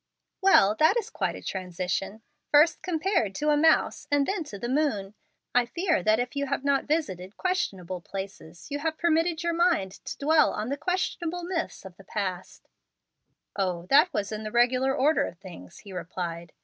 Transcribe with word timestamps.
"Well, 0.41 0.73
that 0.79 0.97
is 0.97 1.11
quite 1.11 1.35
a 1.35 1.43
transition. 1.43 2.23
First 2.49 2.81
compared 2.81 3.35
to 3.35 3.51
a 3.51 3.55
mouse, 3.55 4.07
and 4.09 4.25
then 4.25 4.43
to 4.45 4.57
the 4.57 4.67
moon. 4.67 5.13
I 5.53 5.67
fear 5.67 6.01
that 6.01 6.19
if 6.19 6.35
you 6.35 6.47
have 6.47 6.63
not 6.63 6.85
visited 6.85 7.37
'questionable 7.37 8.01
places,' 8.01 8.65
you 8.71 8.79
have 8.79 8.97
permitted 8.97 9.43
your 9.43 9.53
mind 9.53 9.91
to 10.05 10.17
dwell 10.17 10.53
on 10.53 10.69
the 10.69 10.77
'questionable' 10.77 11.43
myths 11.43 11.85
of 11.85 11.97
the 11.97 12.03
past. 12.03 12.67
"O, 13.55 13.85
that 13.91 14.11
was 14.11 14.31
in 14.31 14.41
the 14.41 14.51
regular 14.51 14.91
order 14.95 15.27
of 15.27 15.37
things," 15.37 15.77
he 15.77 15.93
replied. 15.93 16.51